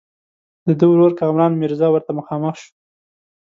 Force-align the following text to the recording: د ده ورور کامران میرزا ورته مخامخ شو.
د 0.67 0.69
ده 0.79 0.85
ورور 0.91 1.11
کامران 1.19 1.51
میرزا 1.61 1.87
ورته 1.91 2.11
مخامخ 2.19 2.53
شو. 2.61 2.69